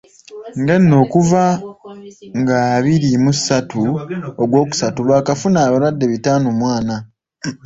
Ng'eno 0.61 0.93
okuva 1.03 1.43
nga 2.39 2.57
abiri 2.77 3.09
mu 3.23 3.31
ssatu, 3.37 3.81
ogwokusatu 4.41 4.99
baakafuna 5.09 5.57
abalwadde 5.67 6.05
bitaano 6.11 6.47
mu 6.57 6.65
ana. 6.77 6.95